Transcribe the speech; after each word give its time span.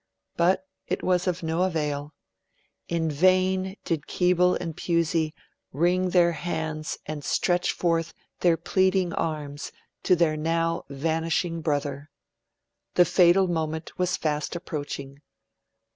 But 0.35 0.65
it 0.87 1.03
was 1.03 1.27
of 1.27 1.43
no 1.43 1.61
avail. 1.61 2.15
In 2.87 3.11
vain 3.11 3.75
did 3.85 4.07
Keble 4.07 4.55
and 4.59 4.75
Pusey 4.75 5.35
wring 5.71 6.09
their 6.09 6.31
hands 6.31 6.97
and 7.05 7.23
stretch 7.23 7.71
forth 7.71 8.11
their 8.39 8.57
pleading 8.57 9.13
arms 9.13 9.71
to 10.01 10.15
their 10.15 10.35
now 10.35 10.85
vanishing 10.89 11.61
brother. 11.61 12.09
The 12.95 13.05
fatal 13.05 13.47
moment 13.47 13.99
was 13.99 14.17
fast 14.17 14.55
approaching. 14.55 15.21